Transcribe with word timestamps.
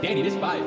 Danny, 0.00 0.22
this 0.22 0.36
fire. 0.36 0.62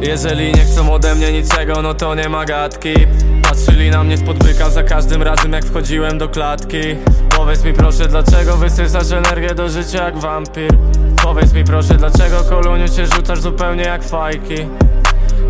Jeżeli 0.00 0.52
nie 0.52 0.64
chcą 0.64 0.92
ode 0.92 1.14
mnie 1.14 1.32
niczego, 1.32 1.82
no 1.82 1.94
to 1.94 2.14
nie 2.14 2.28
ma 2.28 2.44
gadki 2.44 2.94
Patrzyli 3.68 3.90
na 3.90 4.04
mnie 4.04 4.18
spod 4.18 4.44
byka 4.44 4.70
za 4.70 4.82
każdym 4.82 5.22
razem 5.22 5.52
jak 5.52 5.64
wchodziłem 5.64 6.18
do 6.18 6.28
klatki. 6.28 6.80
Powiedz 7.36 7.64
mi 7.64 7.72
proszę 7.72 8.08
dlaczego 8.08 8.56
wysysasz 8.56 9.12
energię 9.12 9.54
do 9.54 9.68
życia 9.68 10.04
jak 10.04 10.18
wampir? 10.18 10.70
Powiedz 11.22 11.52
mi 11.52 11.64
proszę 11.64 11.94
dlaczego 11.94 12.44
koluniu 12.44 12.88
cię 12.88 13.06
rzucasz 13.06 13.40
zupełnie 13.40 13.82
jak 13.82 14.04
fajki? 14.04 14.54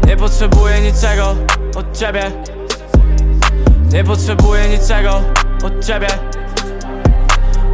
Nie 0.06 0.16
potrzebuję 0.16 0.80
niczego 0.80 1.36
od 1.76 1.98
ciebie. 1.98 2.30
Nie 3.92 4.04
potrzebuję 4.04 4.68
niczego 4.68 5.20
od 5.64 5.84
ciebie. 5.86 6.08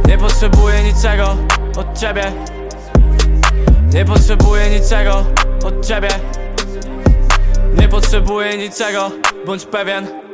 Nie 0.07 0.17
potrzebuję 0.17 0.83
niczego 0.83 1.37
od 1.77 1.99
ciebie. 1.99 2.31
Nie 3.93 4.05
potrzebuję 4.05 4.69
niczego 4.69 5.25
od 5.65 5.85
ciebie. 5.87 6.09
Nie 7.79 7.87
potrzebuję 7.87 8.57
niczego, 8.57 9.11
bądź 9.45 9.65
pewien 9.65 10.24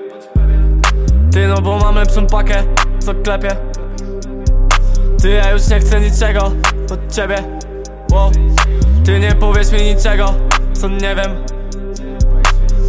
Ty 1.31 1.47
no 1.47 1.61
bo 1.61 1.77
mam 1.77 1.95
lepszą 1.95 2.27
pakę, 2.27 2.63
co 2.99 3.13
klepie. 3.13 3.55
Ty 5.21 5.29
ja 5.29 5.51
już 5.51 5.67
nie 5.67 5.79
chcę 5.79 6.01
niczego 6.01 6.51
od 6.91 7.15
ciebie. 7.15 7.43
Wow. 8.11 8.31
Ty 9.05 9.19
nie 9.19 9.35
powiesz 9.35 9.71
mi 9.71 9.81
niczego, 9.81 10.33
co 10.73 10.87
nie 10.87 11.15
wiem. 11.15 11.45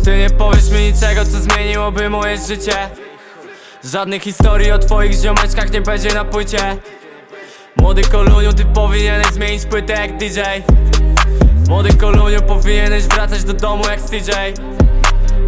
Ty 0.04 0.18
nie 0.18 0.30
powiesz 0.30 0.70
mi 0.70 0.92
niczego, 0.92 1.24
co 1.24 1.40
zmieniłoby 1.40 2.10
moje 2.10 2.38
życie. 2.38 2.76
Żadnych 3.84 4.22
historii 4.22 4.72
o 4.72 4.78
twoich 4.78 5.12
ziomeczkach 5.12 5.72
nie 5.72 5.80
będzie 5.80 6.14
na 6.14 6.24
płycie. 6.24 6.76
Młody 7.76 8.02
koluniu, 8.02 8.52
ty 8.52 8.64
powinieneś 8.64 9.26
zmienić 9.26 9.66
płytę 9.66 9.92
jak 9.92 10.16
DJ 10.18 10.40
Młody 11.68 11.94
koluniu, 11.94 12.42
powinieneś 12.42 13.04
wracać 13.04 13.44
do 13.44 13.52
domu 13.52 13.84
jak 13.88 14.00
CJ 14.00 14.30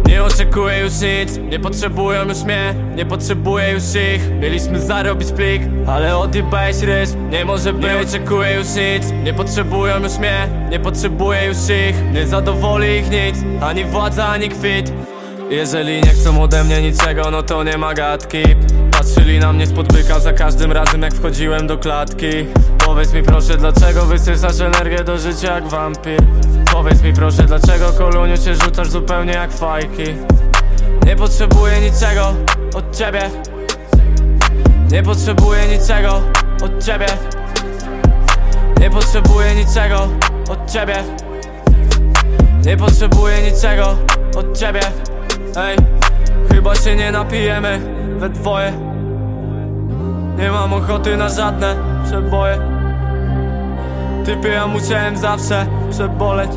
Nie 0.07 0.23
oczekuję 0.23 0.79
już 0.79 0.93
nic, 0.93 1.37
nie 1.37 1.59
potrzebują 1.59 2.27
już 2.27 2.43
mnie 2.43 2.75
Nie 2.95 3.05
potrzebuję 3.05 3.71
już 3.71 3.83
ich, 3.83 4.29
mieliśmy 4.41 4.79
zarobić 4.79 5.31
plik 5.31 5.61
Ale 5.87 6.17
odjebałeś 6.17 6.81
ryż, 6.81 7.09
nie 7.31 7.45
może 7.45 7.73
być. 7.73 7.83
Nie 7.83 7.99
oczekuję 8.01 8.53
już 8.53 8.67
nic, 8.67 9.11
nie 9.23 9.33
potrzebują 9.33 10.03
już 10.03 10.17
mnie 10.17 10.47
Nie 10.71 10.79
potrzebuję 10.79 11.45
już 11.45 11.57
ich, 11.57 12.13
nie 12.13 12.27
zadowoli 12.27 12.87
ich 12.87 13.09
nic 13.11 13.35
Ani 13.61 13.85
władza, 13.85 14.27
ani 14.27 14.49
kwit. 14.49 14.91
Jeżeli 15.49 16.01
nie 16.01 16.09
chcą 16.09 16.43
ode 16.43 16.63
mnie 16.63 16.81
niczego, 16.81 17.31
no 17.31 17.43
to 17.43 17.63
nie 17.63 17.77
ma 17.77 17.93
gadki. 17.93 18.43
Patrzyli 18.91 19.39
na 19.39 19.53
spod 19.75 19.93
byka 19.93 20.19
za 20.19 20.33
każdym 20.33 20.71
razem 20.71 21.01
jak 21.01 21.13
wchodziłem 21.13 21.67
do 21.67 21.77
klatki. 21.77 22.27
Powiedz 22.85 23.13
mi 23.13 23.23
proszę 23.23 23.57
dlaczego 23.57 24.05
wysysasz 24.05 24.59
energię 24.59 25.03
do 25.03 25.17
życia 25.17 25.53
jak 25.53 25.67
wampir? 25.67 26.19
Powiedz 26.73 27.01
mi 27.01 27.13
proszę 27.13 27.43
dlaczego 27.43 27.93
koluniu 27.97 28.37
cię 28.37 28.55
rzucasz 28.55 28.89
zupełnie 28.89 29.33
jak 29.33 29.51
fajki? 29.51 30.03
Nie 31.05 31.15
potrzebuję 31.15 31.81
niczego 31.81 32.33
od 32.75 32.97
ciebie. 32.97 33.29
Nie 34.91 35.03
potrzebuję 35.03 35.67
niczego 35.67 36.21
od 36.63 36.85
ciebie. 36.85 37.07
Nie 38.79 38.89
potrzebuję 38.89 39.55
niczego 39.55 40.07
od 40.49 40.71
ciebie. 40.71 41.03
Nie 42.65 42.77
potrzebuję 42.77 43.51
niczego 43.51 43.97
od 44.37 44.57
ciebie. 44.57 44.81
Ej, 45.57 45.77
chyba 46.51 46.75
się 46.75 46.95
nie 46.95 47.11
napijemy 47.11 47.79
we 48.19 48.29
dwoje 48.29 48.84
Nie 50.37 50.51
mam 50.51 50.73
ochoty 50.73 51.17
na 51.17 51.29
żadne 51.29 51.75
przeboje. 52.05 52.57
Typy 54.25 54.49
ja 54.49 54.67
musiałem 54.67 55.17
zawsze 55.17 55.65
przeboleć. 55.89 56.51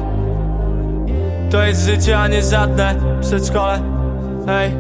To 1.51 1.63
jest 1.63 1.87
życie, 1.87 2.19
a 2.19 2.29
nie 2.29 2.43
żadne 2.43 2.95
przedszkole. 3.21 3.81
Ej, 4.49 4.73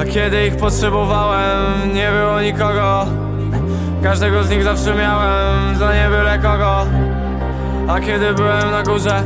a 0.00 0.04
kiedy 0.04 0.46
ich 0.46 0.56
potrzebowałem 0.56 1.94
nie 1.94 2.10
było 2.10 2.40
nikogo. 2.40 3.06
Każdego 4.02 4.44
z 4.44 4.50
nich 4.50 4.62
zawsze 4.62 4.94
miałem 4.94 5.76
za 5.78 5.94
nie 5.94 6.08
byle 6.08 6.38
kogo. 6.38 6.86
A 7.88 8.00
kiedy 8.00 8.34
byłem 8.34 8.70
na 8.70 8.82
górze 8.82 9.22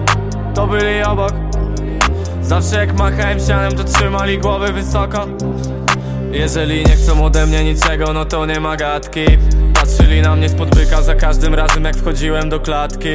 to 0.54 0.66
byli 0.66 1.02
obok. 1.02 1.32
Zawsze 2.42 2.76
jak 2.76 2.98
machałem 2.98 3.41
sianem 3.41 3.72
to 3.72 3.84
trzymali 3.84 4.38
głowy 4.38 4.72
wysoko 4.72 5.26
Jeżeli 6.34 6.84
nie 6.84 6.97
chcą 6.97 7.25
ode 7.25 7.47
mnie 7.47 7.65
niczego 7.65 8.12
no 8.12 8.25
to 8.25 8.47
nie 8.47 8.61
ma 8.61 8.77
gadki. 8.77 9.25
Patrzyli 9.75 10.22
na 10.22 10.37
mnie 10.37 10.49
spod 10.49 10.75
byka 10.75 11.03
za 11.03 11.15
każdym 11.15 11.55
razem 11.55 11.84
jak 11.84 11.97
wchodziłem 11.97 12.49
do 12.49 12.61
klatki. 12.61 13.11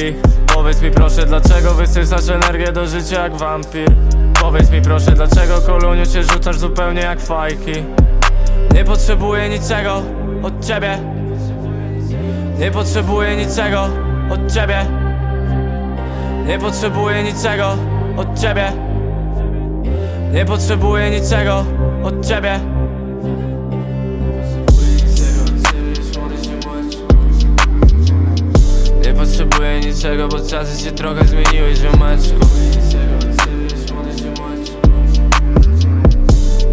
Powiedz 0.54 0.82
mi 0.82 0.90
proszę 0.90 1.26
dlaczego 1.26 1.74
wysysasz 1.74 2.28
energię 2.28 2.72
do 2.72 2.86
życia 2.86 3.22
jak 3.22 3.36
wampir? 3.36 3.88
Powiedz 4.42 4.70
mi 4.70 4.82
proszę 4.82 5.10
dlaczego 5.10 5.60
koluniu 5.60 6.06
cię 6.06 6.22
rzucasz 6.22 6.58
zupełnie 6.58 7.00
jak 7.00 7.20
fajki? 7.20 7.72
Nie 8.74 8.84
potrzebuję 8.84 9.48
niczego 9.48 10.02
od 10.42 10.66
ciebie. 10.66 10.98
Nie 12.58 12.70
potrzebuję 12.70 13.36
niczego 13.36 13.88
od 14.30 14.52
ciebie. 14.52 14.86
Nie 16.46 16.58
potrzebuję 16.58 17.22
niczego 17.22 17.76
od 18.16 18.40
ciebie. 18.40 18.72
Nie 20.32 20.44
potrzebuję 20.44 21.10
niczego 21.10 21.64
od 22.02 22.26
ciebie 22.26 22.79
niczego, 30.00 30.28
bo 30.28 30.40
czasy 30.40 30.84
się 30.84 30.92
trochę 30.92 31.24
zmieniły, 31.24 31.74
ziomeczku 31.76 32.46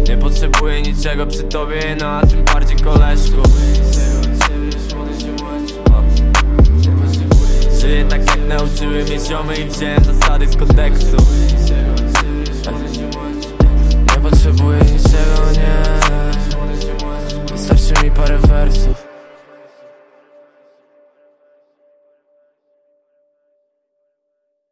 Nie 0.08 0.16
potrzebuję 0.16 0.82
niczego 0.82 1.26
przy 1.26 1.42
tobie, 1.42 1.96
no 2.00 2.06
a 2.06 2.26
tym 2.26 2.44
bardziej 2.44 2.76
koleżku. 2.76 3.36
Żyję 7.80 8.04
tak 8.04 8.26
jak 8.26 8.48
nauczyły 8.48 9.04
mnie 9.04 9.18
ziomy 9.18 9.56
i 9.56 9.64
wziąłem 9.64 10.04
zasady 10.04 10.46
z 10.46 10.56
kodeksu 10.56 11.16
nie 14.16 14.22
potrzebuję 14.22 14.80
niczego, 14.80 15.52
nie. 15.52 15.82
Wystarczy 17.52 18.04
mi 18.04 18.10
parę 18.10 18.38
wersów 18.38 19.07